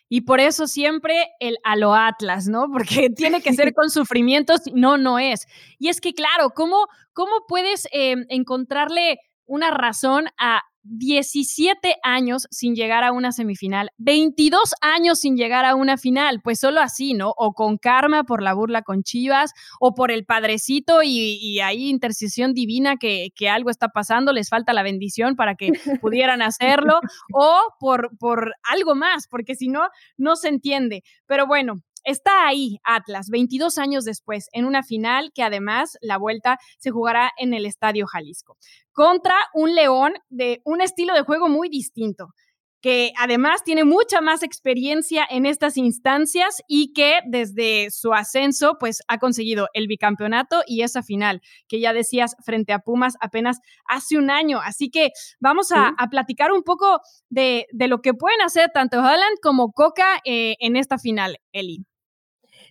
[0.08, 2.66] Y por eso siempre el a lo Atlas, ¿no?
[2.70, 5.46] Porque tiene que ser con sufrimientos, no, no es.
[5.80, 12.75] Y es que, claro, ¿cómo, cómo puedes eh, encontrarle una razón a 17 años sin
[12.75, 17.33] llegar a una semifinal, 22 años sin llegar a una final, pues solo así, ¿no?
[17.37, 21.88] O con karma por la burla con Chivas, o por el padrecito y, y ahí
[21.88, 27.01] intercesión divina que, que, algo está pasando, les falta la bendición para que pudieran hacerlo,
[27.33, 31.03] o por, por algo más, porque si no, no se entiende.
[31.27, 36.58] Pero bueno, está ahí Atlas, 22 años después, en una final que además la vuelta
[36.78, 38.56] se jugará en el Estadio Jalisco,
[38.92, 42.34] contra un León de un estilo de juego muy distinto
[42.82, 49.02] que además tiene mucha más experiencia en estas instancias y que desde su ascenso pues
[49.06, 54.18] ha conseguido el bicampeonato y esa final que ya decías frente a Pumas apenas hace
[54.18, 54.60] un año.
[54.60, 59.70] Así que vamos a, platicar un poco de, lo que pueden hacer tanto Holland como
[59.70, 61.86] Coca eh, en esta final, Eli.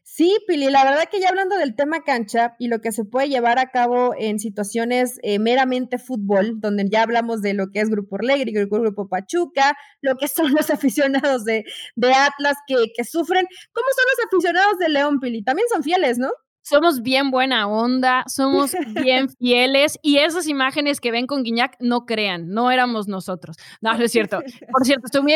[0.03, 3.29] Sí, Pili, la verdad que ya hablando del tema cancha y lo que se puede
[3.29, 7.89] llevar a cabo en situaciones eh, meramente fútbol, donde ya hablamos de lo que es
[7.89, 11.63] Grupo Orlegri, Grupo Pachuca, lo que son los aficionados de,
[11.95, 13.45] de Atlas que, que sufren.
[13.71, 15.43] ¿Cómo son los aficionados de León, Pili?
[15.43, 16.31] También son fieles, ¿no?
[16.63, 18.71] somos bien buena onda, somos
[19.03, 23.57] bien fieles y esas imágenes que ven con Guiñac, no crean, no éramos nosotros.
[23.81, 24.41] No, no es cierto.
[24.71, 25.33] Por cierto, estoy muy,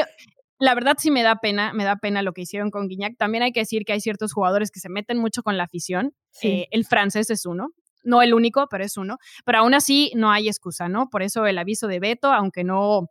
[0.60, 3.18] la verdad sí me da pena, me da pena lo que hicieron con Guiñac.
[3.18, 6.14] También hay que decir que hay ciertos jugadores que se meten mucho con la afición.
[6.42, 7.70] Eh, el francés es uno,
[8.04, 9.18] no el único, pero es uno.
[9.44, 11.10] Pero aún así no hay excusa, ¿no?
[11.10, 13.10] Por eso el aviso de veto, aunque no,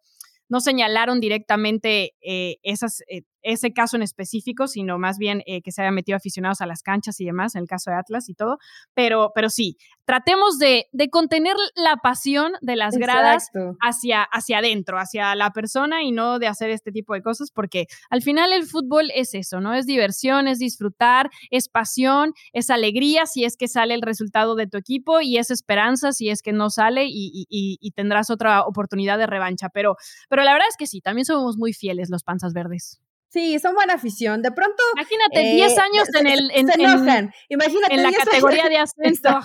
[0.49, 5.71] no señalaron directamente eh, esas, eh, ese caso en específico, sino más bien eh, que
[5.71, 8.35] se hayan metido aficionados a las canchas y demás, en el caso de Atlas y
[8.35, 8.59] todo.
[8.95, 14.99] Pero, pero sí, tratemos de, de contener la pasión de las gradas hacia, hacia adentro,
[14.99, 18.65] hacia la persona y no de hacer este tipo de cosas, porque al final el
[18.65, 19.75] fútbol es eso, ¿no?
[19.75, 24.67] Es diversión, es disfrutar, es pasión, es alegría si es que sale el resultado de
[24.67, 28.63] tu equipo y es esperanza si es que no sale y, y, y tendrás otra
[28.63, 29.69] oportunidad de revancha.
[29.69, 29.97] Pero,
[30.29, 33.04] pero la verdad es que sí, también somos muy fieles los panzas verdes.
[33.35, 34.43] Sí, son buena afición.
[34.43, 34.81] De pronto.
[34.95, 36.51] Imagínate, 10 eh, años en el.
[36.55, 37.33] En, se enojan.
[37.49, 37.95] Imagínate.
[37.95, 39.41] En la categoría de ascenso.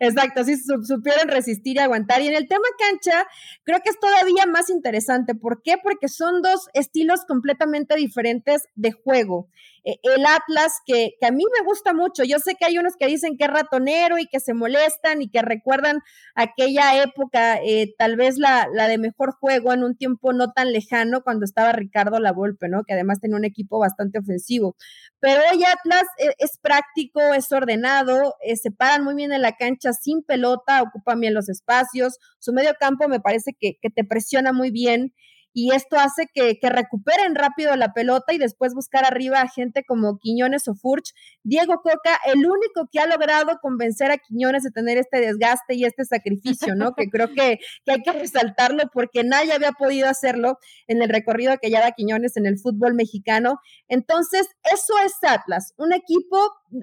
[0.00, 2.20] Exacto, sí, supieron resistir y aguantar.
[2.22, 3.24] Y en el tema cancha,
[3.62, 5.36] creo que es todavía más interesante.
[5.36, 5.76] ¿Por qué?
[5.80, 9.48] Porque son dos estilos completamente diferentes de juego.
[9.84, 12.24] Eh, el Atlas, que, a mí me gusta mucho.
[12.24, 15.30] Yo sé que hay unos que dicen que es ratonero y que se molestan y
[15.30, 16.00] que recuerdan
[16.34, 20.72] aquella época, eh, tal vez la, la, de mejor juego en un tiempo no tan
[20.72, 22.84] lejano cuando estaba Ricardo Lavolpe, ¿no?
[22.84, 24.76] Que además tenía un equipo bastante ofensivo.
[25.20, 29.52] Pero hoy Atlas es, es práctico, es ordenado, eh, se paran muy bien en la
[29.52, 32.18] cancha sin pelota, ocupan bien los espacios.
[32.38, 35.14] Su medio campo me parece que, que te presiona muy bien
[35.52, 40.18] y esto hace que, recuperen rápido la pelota y después buscar arriba a gente como
[40.18, 41.12] Quiñones o Furch.
[41.42, 45.84] Diego Coca, el único que ha logrado convencer a Quiñones de tener este desgaste y
[45.84, 46.94] este sacrificio, ¿no?
[46.94, 51.70] que creo que, hay que resaltarlo porque nadie había podido hacerlo en el recorrido que
[51.70, 53.58] ya da Quiñones en el fútbol mexicano.
[53.88, 56.38] Entonces, eso es Atlas, un equipo,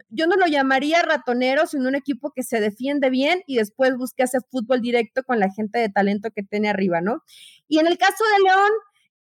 [0.09, 4.25] yo no lo llamaría ratonero, sino un equipo que se defiende bien y después busca
[4.25, 7.23] ese fútbol directo con la gente de talento que tiene arriba, ¿no?
[7.67, 8.71] Y en el caso de León,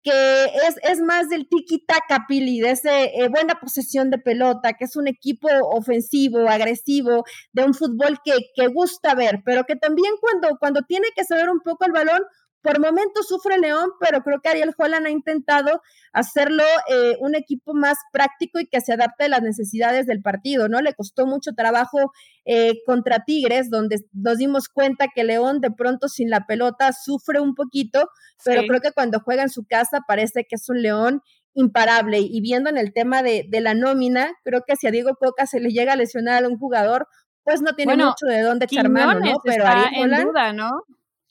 [0.07, 4.85] que es, es más del tiki-taka, Pili, de esa eh, buena posesión de pelota, que
[4.85, 10.15] es un equipo ofensivo, agresivo, de un fútbol que, que gusta ver, pero que también
[10.21, 12.23] cuando, cuando tiene que saber un poco el balón,
[12.67, 17.75] por momentos sufre León, pero creo que Ariel Holland ha intentado hacerlo eh, un equipo
[17.75, 20.81] más práctico y que se adapte a las necesidades del partido, ¿no?
[20.81, 22.11] Le costó mucho trabajo
[22.45, 27.39] eh, contra Tigres, donde nos dimos cuenta que León de pronto sin la pelota sufre
[27.39, 28.09] un poquito,
[28.45, 31.23] pero creo que cuando juega en su casa parece que es un León
[31.55, 32.19] imparable.
[32.19, 35.47] Y viendo en el tema de, de la nómina, creo que si a Diego Coca
[35.47, 37.07] se le llega a lesionar a un jugador,
[37.45, 39.37] pues no tiene mucho de dónde echar mano, ¿no?
[39.45, 40.83] Pero Ariel Holland, en duda, ¿no?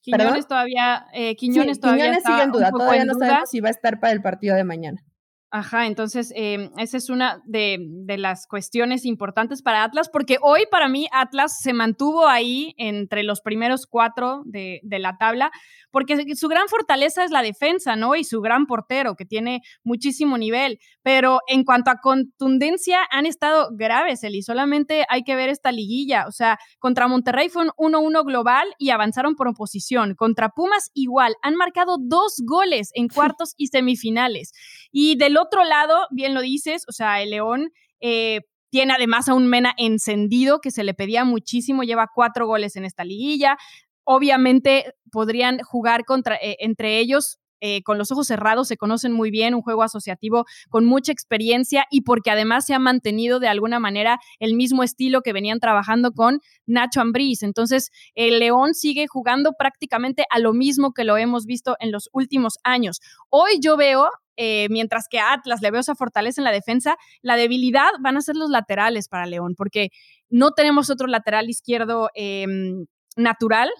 [0.05, 3.71] Quiñones todavía, eh, Quiñones todavía Quiñones sigue en duda, todavía no sabemos si va a
[3.71, 5.03] estar para el partido de mañana.
[5.51, 7.77] Ajá, entonces em, esa es una de,
[8.17, 13.41] las cuestiones importantes para Atlas, porque hoy para mí Atlas se mantuvo ahí entre los
[13.41, 15.51] primeros cuatro de, de, la tabla,
[15.91, 18.15] porque su gran fortaleza es la defensa, ¿no?
[18.15, 23.69] Y su gran portero, que tiene muchísimo nivel, pero en cuanto a contundencia han estado
[23.73, 28.25] graves, Eli, solamente hay que ver esta liguilla, o sea, contra Monterrey fue un 1-1
[28.25, 33.67] global y avanzaron por oposición, contra Pumas igual, han marcado dos goles en cuartos y
[33.67, 34.51] semifinales,
[34.91, 37.71] y del otro lado, bien lo dices, o sea, el León...
[37.99, 38.41] Eh,
[38.75, 42.83] tiene además a un Mena encendido que se le pedía muchísimo, lleva cuatro goles en
[42.83, 43.57] esta liguilla.
[44.03, 49.31] Obviamente podrían jugar contra, eh, entre ellos eh, con los ojos cerrados, se conocen muy
[49.31, 53.79] bien, un juego asociativo con mucha experiencia y porque además se ha mantenido de alguna
[53.79, 57.41] manera el mismo estilo que venían trabajando con Nacho Ambriz.
[57.41, 62.07] Entonces, el León sigue jugando prácticamente a lo mismo que lo hemos visto en los
[62.13, 62.99] últimos años.
[63.29, 66.97] Hoy yo veo eh, mientras que a Atlas le veo esa fortaleza en la defensa,
[67.23, 69.89] la debilidad van a ser los laterales para León, porque
[70.29, 72.85] no tenemos otro lateral izquierdo em,
[73.17, 73.71] natural.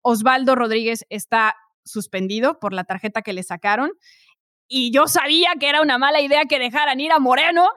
[0.00, 3.90] Osvaldo Rodríguez está suspendido por la tarjeta que le sacaron.
[4.68, 7.68] Y yo sabía que era una mala idea que dejaran ir a Moreno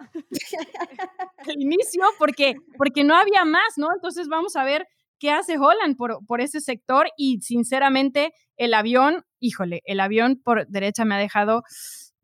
[1.37, 3.87] al inicio, porque, porque no había más, ¿no?
[3.93, 4.87] Entonces vamos a ver
[5.19, 7.07] qué hace Holland por, por ese sector.
[7.17, 11.63] Y sinceramente, el avión, híjole, el avión por derecha me ha dejado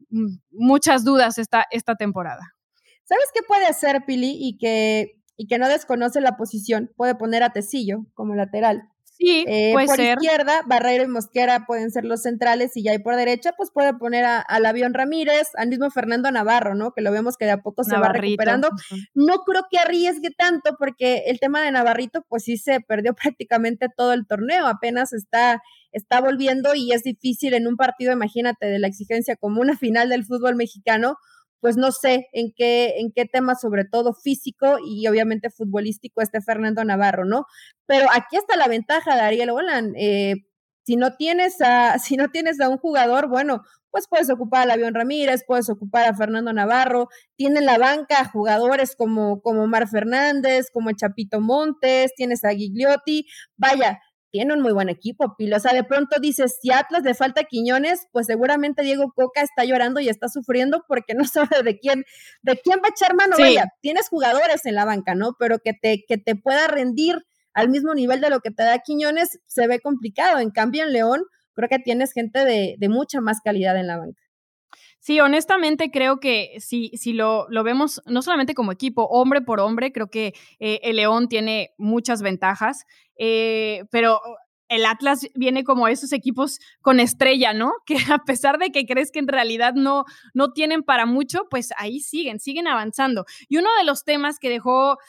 [0.10, 2.56] mm, muchas dudas esta, esta temporada.
[3.04, 6.92] ¿Sabes qué puede hacer Pili y que, y que no desconoce la posición?
[6.96, 8.91] Puede poner a Tecillo como lateral.
[9.22, 13.16] Sí, eh, por izquierda, Barreiro y Mosquera pueden ser los centrales y ya ahí por
[13.16, 16.92] derecha, pues puede poner al avión Ramírez, al mismo Fernando Navarro, ¿no?
[16.92, 18.70] Que lo vemos que de a poco se va recuperando.
[19.14, 23.90] No creo que arriesgue tanto porque el tema de Navarrito, pues sí se perdió prácticamente
[23.96, 28.80] todo el torneo, apenas está, está volviendo y es difícil en un partido, imagínate, de
[28.80, 31.18] la exigencia como una final del fútbol mexicano,
[31.62, 36.42] pues no sé en qué, en qué tema, sobre todo físico y obviamente futbolístico, esté
[36.42, 37.46] Fernando Navarro, ¿no?
[37.86, 39.94] Pero aquí está la ventaja de Ariel Holland.
[39.98, 40.36] Eh,
[40.84, 44.72] si no tienes a, si no tienes a un jugador, bueno, pues puedes ocupar al
[44.72, 50.68] Avión Ramírez, puedes ocupar a Fernando Navarro, tiene la banca jugadores como, como Mar Fernández,
[50.72, 54.00] como Chapito Montes, tienes a Gigliotti, vaya,
[54.32, 55.58] tiene un muy buen equipo, Pilo.
[55.58, 59.66] O sea, de pronto dices, si Atlas le falta Quiñones, pues seguramente Diego Coca está
[59.66, 62.06] llorando y está sufriendo porque no sabe de quién,
[62.42, 63.36] de quién va a echar mano.
[63.38, 65.36] Vaya, tienes jugadores en la banca, ¿no?
[65.38, 68.80] Pero que te, que te pueda rendir al mismo nivel de lo que te da
[68.80, 70.40] Quiñones se ve complicado.
[70.40, 71.22] En cambio, en León,
[71.54, 74.22] creo que tienes gente de, de mucha más calidad en la banca.
[75.02, 79.60] Sí, honestamente creo que si, si lo, lo, vemos no solamente como equipo, hombre por
[79.60, 82.86] hombre, creo que eh, el León tiene muchas ventajas,
[83.18, 84.22] eh, pero
[84.70, 87.72] el Atlas viene como esos equipos con estrella, ¿no?
[87.88, 91.72] Que a pesar de que crees que en realidad no, no tienen para mucho, pues
[91.78, 93.26] ahí siguen, siguen avanzando.
[93.50, 95.00] Y uno de los temas que dejó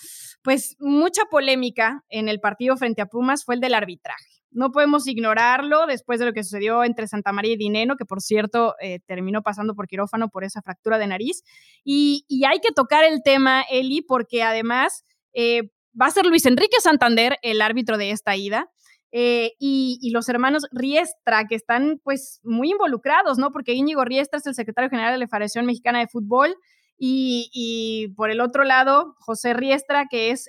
[0.43, 5.07] pues mucha polémica en el partido frente a Pumas fue el del arbitraje no podemos
[5.07, 9.01] ignorarlo después de lo que sucedió entre Santa María y Dineno, que por cierto eh,
[9.07, 11.43] terminó pasando por quirófano por esa fractura de nariz.
[11.85, 16.81] Y, hay que tocar el tema, Eli, porque además eh, va a ser Luis Enrique
[16.81, 18.71] Santander el árbitro de esta ida.
[19.11, 23.53] Eh, y, los hermanos Riestra, que están pues muy involucrados, ¿no?
[23.53, 26.57] Porque Íñigo Riestra es el secretario general de la Federación Mexicana de Fútbol
[26.99, 30.49] y, y por el otro lado, José Riestra, que es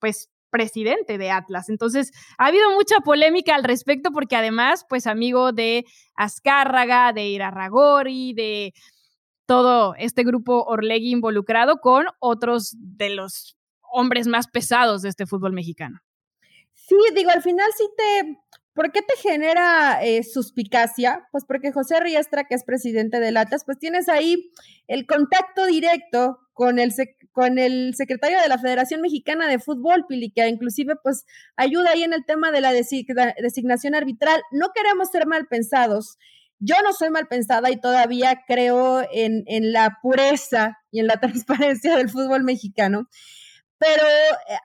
[0.00, 1.68] pues presidente de Atlas.
[1.68, 8.32] Entonces, ha habido mucha polémica al respecto porque además, pues amigo de Azcárraga, de Irarragori,
[8.32, 8.72] de
[9.44, 13.58] todo este grupo Orlegui involucrado con otros de los
[13.92, 16.00] hombres más pesados de este fútbol mexicano.
[16.72, 18.38] Sí, digo, al final sí te,
[18.72, 21.26] ¿Por qué te genera eh, suspicacia?
[21.32, 24.50] Pues porque José Riestra, que es presidente de Latas, pues tienes ahí
[24.86, 26.92] el contacto directo con el,
[27.36, 32.02] con el secretario de la Federación Mexicana de Fútbol, Pili, que inclusive pues ayuda ahí
[32.02, 34.40] en el tema de la designación arbitral.
[34.52, 36.16] No queremos ser mal pensados.
[36.60, 41.20] Yo no soy mal pensada y todavía creo en, en la pureza y en la
[41.20, 43.06] transparencia del fútbol mexicano.
[43.76, 44.56] Pero eh,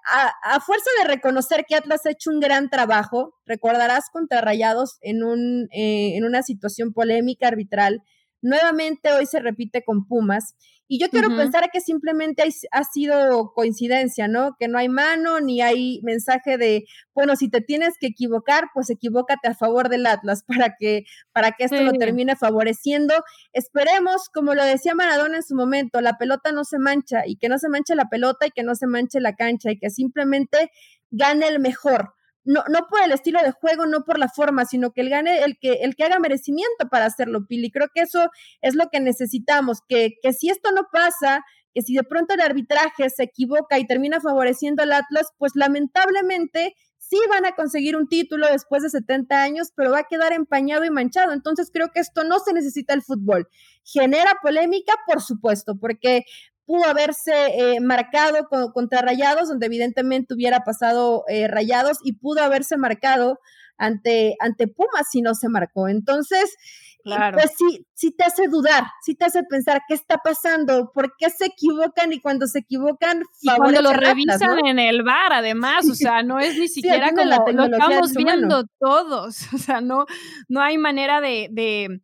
[0.45, 5.25] a, fuerza de reconocer que Atlas ha hecho un gran trabajo, recordarás contra Rayados en,
[5.25, 8.01] un, eh, en una situación polémica arbitral,
[8.41, 10.55] nuevamente hoy se repite con Pumas.
[10.93, 14.57] Y yo quiero pensar que simplemente ha sido coincidencia, ¿no?
[14.59, 18.89] Que no hay mano ni hay mensaje de, bueno, si te tienes que equivocar, pues
[18.89, 23.13] equivócate a favor del Atlas para que, para que esto lo termine favoreciendo.
[23.53, 27.47] Esperemos, como lo decía Maradona en su momento, la pelota no se mancha y que
[27.47, 30.71] no se manche la pelota y que no se manche la cancha y que simplemente
[31.09, 34.91] gane el mejor no, no por el estilo de juego, no por la forma, sino
[34.91, 37.71] que el gane el que, el que haga merecimiento para hacerlo, Pili.
[37.71, 38.29] Creo que eso
[38.61, 42.41] es lo que necesitamos, que, que si esto no pasa, que si de pronto el
[42.41, 48.07] arbitraje se equivoca y termina favoreciendo al Atlas, pues lamentablemente sí van a conseguir un
[48.07, 51.33] título después de 70 años, pero va a quedar empañado y manchado.
[51.33, 53.49] Entonces creo que esto no se necesita el fútbol.
[53.83, 56.23] Genera polémica, por supuesto, porque
[56.71, 62.77] pudo haberse eh, marcado contra Rayados, donde evidentemente hubiera pasado eh, Rayados, y pudo haberse
[62.77, 63.39] marcado
[63.77, 65.89] ante, ante Pumas si no se marcó.
[65.89, 66.55] Entonces,
[67.03, 67.37] claro.
[67.37, 71.29] pues sí, sí te hace dudar, sí te hace pensar qué está pasando, por qué
[71.29, 75.93] se equivocan y cuando se equivocan, y cuando lo revisan en el bar, además, o
[75.93, 80.05] sea, no es ni siquiera como lo estamos viendo todos, o sea, no,
[80.47, 82.01] no hay manera de, de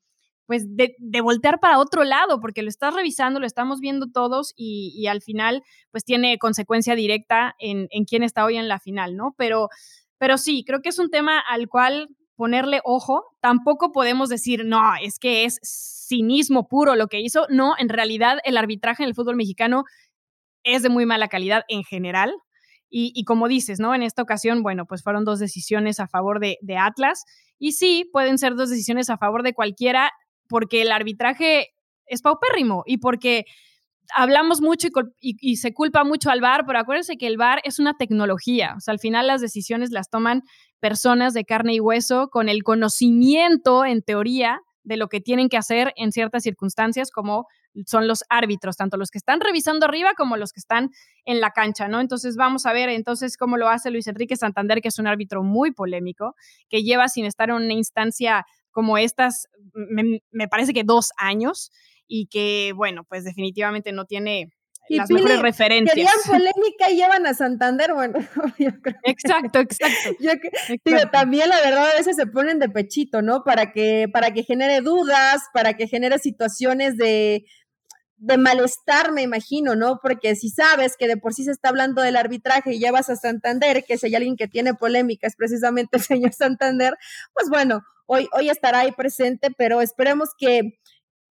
[0.48, 5.06] pues de, voltear para otro lado, porque lo estás revisando, lo estamos viendo todos y,
[5.08, 9.36] al final, pues tiene consecuencia directa en, en, quién está hoy en la final, ¿no?
[9.38, 9.68] Pero,
[10.18, 13.26] pero sí, creo que es un tema al cual ponerle ojo.
[13.42, 15.60] Tampoco podemos decir, no, es que es
[16.08, 17.46] cinismo puro lo que hizo.
[17.50, 19.84] No, en realidad el arbitraje en el fútbol mexicano
[20.64, 22.34] es de muy mala calidad en general.
[22.90, 23.94] Y, como dices, ¿no?
[23.94, 27.26] En esta ocasión, bueno, pues fueron dos decisiones a favor de Atlas.
[27.60, 30.12] Y sí, pueden ser dos decisiones a favor de cualquiera,
[30.48, 31.70] porque el arbitraje
[32.06, 33.46] es paupérrimo y porque
[34.16, 34.88] hablamos mucho
[35.20, 38.80] y, se culpa mucho al VAR, pero acuérdense que el VAR es una tecnología, o
[38.80, 40.44] sea, al final las decisiones las toman
[40.80, 45.58] personas de carne y hueso con el conocimiento, en teoría, de lo que tienen que
[45.58, 47.48] hacer en ciertas circunstancias, como
[47.86, 50.90] son los árbitros, tanto los que están revisando arriba como los que están
[51.26, 52.00] en la cancha, ¿no?
[52.00, 55.44] Entonces vamos a ver entonces cómo lo hace Luis Enrique Santander, que es un árbitro
[55.44, 56.36] muy polémico,
[56.70, 61.72] que lleva sin estar en una instancia como estas, me, me parece que dos años,
[62.08, 64.50] y que, bueno, pues definitivamente no tiene
[64.90, 65.94] las mejores referencias.
[65.94, 68.20] Querían polémica y llevan a Santander, bueno,
[68.58, 70.12] yo creo Exacto, exacto.
[70.20, 70.32] Yo,
[70.86, 73.44] Digo, también la verdad a veces se ponen de pechito, ¿no?
[73.44, 77.46] Para que, para que genere dudas, para que genere situaciones de,
[78.16, 80.00] de malestar, me imagino, ¿no?
[80.02, 83.18] Porque si sabes que de por sí se está hablando del arbitraje y llevas a
[83.18, 86.96] Santander, que si hay alguien que tiene polémica es precisamente el señor Santander,
[87.34, 90.80] pues bueno, hoy, estará ahí presente, pero esperemos que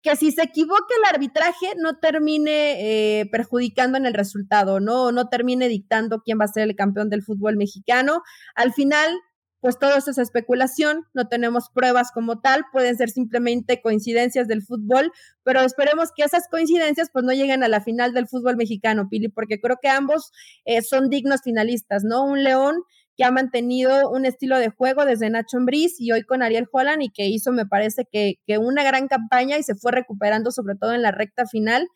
[0.03, 5.11] que si se equivoca el arbitraje no termine eh, perjudicando en el resultado, ¿no?
[5.11, 8.23] No termine dictando quién va a ser el campeón del fútbol mexicano.
[8.55, 9.19] Al final,
[9.59, 14.63] pues todo eso es especulación, no tenemos pruebas como tal, pueden ser simplemente coincidencias del
[14.63, 15.11] fútbol,
[15.43, 19.27] pero esperemos que esas coincidencias pues no lleguen a la final del fútbol mexicano, Pili,
[19.29, 20.31] porque creo que ambos
[20.67, 22.25] eh, son dignos finalistas, ¿no?
[22.25, 22.77] Un León
[23.17, 27.03] que ha mantenido un estilo de juego desde Nacho Ambriz y hoy con Ariel Holland
[27.03, 30.77] y que hizo, me parece que, que una gran campaña y se fue recuperando sobre
[30.77, 31.89] todo en la recta final.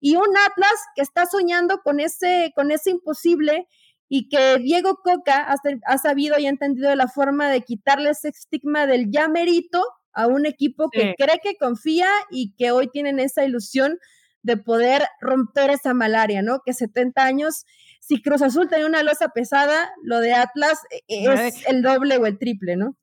[0.00, 3.66] Y un Atlas que está soñando con ese, con ese imposible
[4.08, 5.56] y que Diego Coca ha,
[5.86, 10.26] ha sabido y ha entendido la forma de quitarle ese estigma del ya merito a
[10.26, 13.98] un equipo que cree que confía y que hoy tienen esa ilusión
[14.42, 16.60] de poder romper esa malaria, ¿no?
[16.64, 17.64] Que 70 años
[18.06, 22.26] si Cruz Azul tenía una losa pesada, lo de Atlas eh, es el doble o
[22.26, 22.98] el triple, ¿no?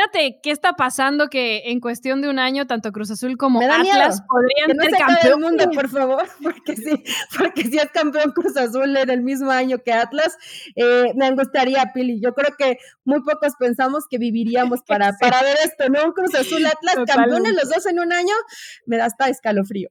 [0.00, 4.22] Fíjate qué está pasando que en cuestión de un año tanto Cruz Azul como Atlas
[4.26, 7.04] podrían ser campeón del mundo, por favor, porque sí,
[7.38, 10.38] porque si es campeón Cruz Azul en el mismo año que Atlas,
[10.74, 12.18] eh, me angustiaría, Pili.
[12.18, 16.02] Yo creo que muy pocos pensamos que viviríamos para, para ver esto, ¿no?
[16.06, 18.34] Un Cruz Azul Atlas, campeones los dos en un año,
[18.86, 19.90] me da hasta escalofrío.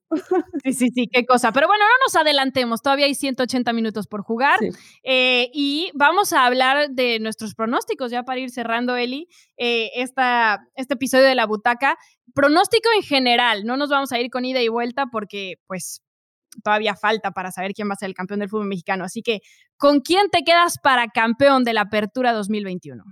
[0.64, 1.51] Sí, sí, sí, qué cosa.
[1.51, 4.60] Pero bueno, no nos adelantemos, todavía hay 180 minutos por jugar
[5.03, 9.28] eh, y vamos a hablar de nuestros pronósticos ya para ir cerrando, Eli.
[9.62, 11.97] Eh, este episodio de la butaca.
[12.34, 16.01] Pronóstico en general, no nos vamos a ir con ida y vuelta porque pues
[16.64, 19.03] todavía falta para saber quién va a ser el campeón del fútbol mexicano.
[19.03, 19.41] Así que,
[19.78, 23.03] ¿con quién te quedas para campeón de la Apertura 2021?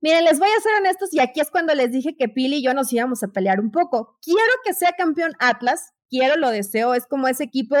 [0.00, 2.64] Miren, les voy a ser honestos y aquí es cuando les dije que Pili y
[2.64, 4.18] yo nos íbamos a pelear un poco.
[4.22, 7.74] Quiero que sea campeón Atlas, quiero, lo deseo, es como ese equipo,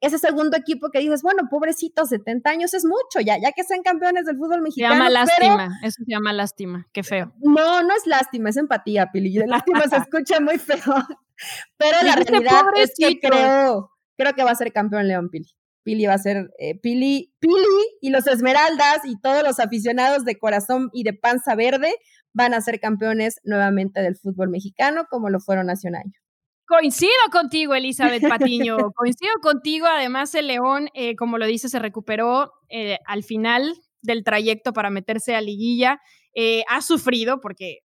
[0.00, 3.82] ese segundo equipo que dices, bueno, pobrecito, 70 años es mucho, ya, ya que sean
[3.82, 4.94] campeones del fútbol mexicano.
[4.94, 7.32] Se llama lástima, eso se llama lástima, qué feo.
[7.40, 10.76] No, no es lástima, es empatía, Pili, lástima se escucha muy feo,
[11.78, 15.48] pero la realidad es que creo, creo que va a ser campeón León, Pili.
[15.84, 20.38] Pili va a ser eh, Pili, Pili y los Esmeraldas y todos los aficionados de
[20.38, 21.94] corazón y de panza verde
[22.32, 26.23] van a ser campeones nuevamente del fútbol mexicano como lo fueron hace un año.
[26.66, 28.76] Coincido contigo, Elizabeth Patiño.
[28.96, 29.86] Coincido contigo.
[29.86, 34.90] Además, el León, eh, como lo dice, se recuperó eh, al final del trayecto para
[34.90, 36.00] meterse a liguilla.
[36.34, 37.80] Eh, ha sufrido, porque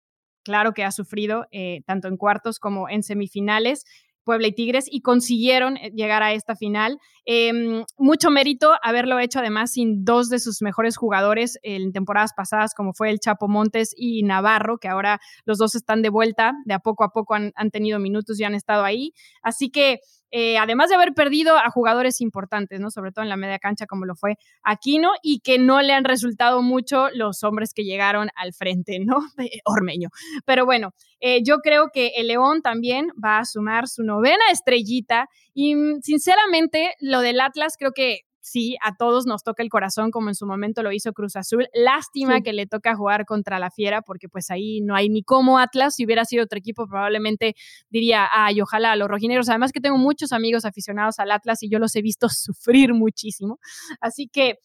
[0.44, 1.46] claro que ha sufrido,
[1.86, 3.84] tanto en cuartos como en semifinales.
[4.28, 6.98] Puebla y Tigres y consiguieron eh, llegar a esta final.
[7.24, 12.74] Em, mucho mérito haberlo hecho además sin dos de sus mejores jugadores en temporadas pasadas
[12.74, 16.74] como fue el Chapo Montes y Navarro, que ahora los dos están de vuelta, de
[16.74, 19.14] a poco a poco han, han tenido minutos y han estado ahí.
[19.40, 20.00] Así que
[20.30, 22.90] eh, además de haber perdido a jugadores importantes, ¿no?
[22.90, 26.04] Sobre todo en la media cancha, como lo fue Aquino, y que no le han
[26.04, 29.18] resultado mucho los hombres que llegaron al frente, ¿no?
[29.64, 30.10] Ormeño.
[30.44, 35.28] Pero bueno, eh, yo creo que el León también va a sumar su novena estrellita,
[35.54, 40.10] y mm, sinceramente, lo del Atlas creo que sí, a todos nos toca el corazón
[40.10, 41.68] como en su momento lo hizo Cruz Azul.
[41.74, 45.58] Lástima que le toca jugar contra la Fiera porque pues ahí no hay ni cómo
[45.58, 45.94] Atlas.
[45.94, 47.54] Si hubiera sido otro equipo probablemente
[47.90, 49.48] diría, ay, ojalá los rojineros.
[49.48, 53.58] Además que tengo muchos amigos aficionados al Atlas y yo los he visto sufrir muchísimo.
[54.00, 54.58] Así que,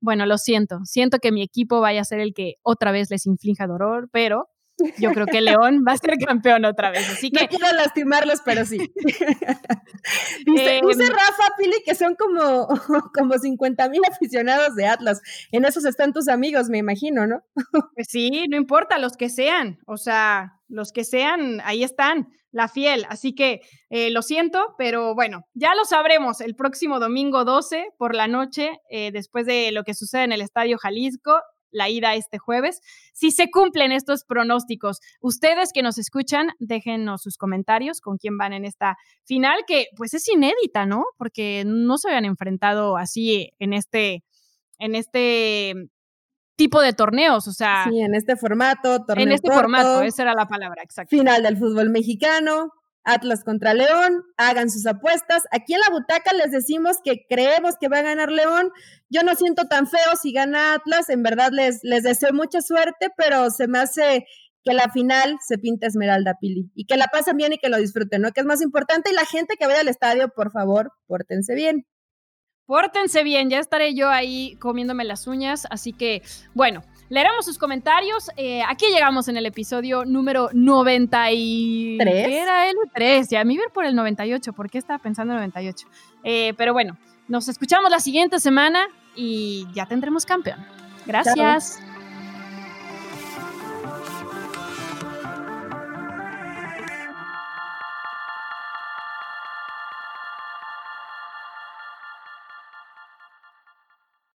[0.00, 0.80] bueno, lo siento.
[0.84, 4.48] Siento que mi equipo vaya a ser el que otra vez les inflinja dolor, pero
[4.98, 7.08] yo creo que León va a ser campeón otra vez.
[7.08, 7.42] Así que.
[7.42, 8.78] No quiero lastimarlos, pero sí.
[10.46, 12.68] dice, em, Rafa Pili que son como,
[13.14, 15.20] como 50 mil aficionados de Atlas.
[15.52, 17.42] En esos están tus amigos, me imagino, ¿no?
[17.94, 19.78] pues sí, no importa, los que sean.
[19.86, 23.04] O sea, los que sean, ahí están, la fiel.
[23.08, 23.60] Así que
[23.90, 28.78] eh, lo siento, pero bueno, ya lo sabremos el próximo domingo 12 por la noche,
[28.90, 31.40] eh, después de lo que sucede en el Estadio Jalisco
[31.70, 32.80] la ida este jueves.
[33.12, 38.52] Si se cumplen estos pronósticos, ustedes que nos escuchan, déjenos sus comentarios con quién van
[38.52, 41.04] en esta final, que pues es inédita, ¿no?
[41.16, 44.24] Porque no se habían enfrentado así en este,
[44.78, 45.74] en este
[46.58, 47.86] tipo de torneos, o sea.
[47.88, 51.16] Sí, en este formato, torneo En este formato, esa era la palabra, exacto.
[51.16, 52.72] Final del fútbol mexicano,
[53.08, 55.44] Atlas contra León, hagan sus apuestas.
[55.50, 58.70] Aquí en la butaca les decimos que creemos que va a ganar León.
[59.08, 63.08] Yo no siento tan feo si gana Atlas, en verdad les, les deseo mucha suerte,
[63.16, 64.26] pero se me hace
[64.62, 67.78] que la final se pinta Esmeralda Pili y que la pasen bien y que lo
[67.78, 68.32] disfruten, ¿no?
[68.32, 69.10] Que es más importante.
[69.10, 71.86] Y la gente que vaya al estadio, por favor, pórtense bien.
[72.66, 76.20] Pórtense bien, ya estaré yo ahí comiéndome las uñas, así que,
[76.52, 78.30] bueno, Leeremos sus comentarios.
[78.36, 82.26] Eh, aquí llegamos en el episodio número 93.
[82.26, 83.30] ¿Qué era el 3?
[83.30, 84.52] Ya me iba por el 98.
[84.52, 85.86] ¿Por qué estaba pensando en el 98?
[86.24, 90.64] Eh, pero bueno, nos escuchamos la siguiente semana y ya tendremos campeón.
[91.06, 91.80] Gracias.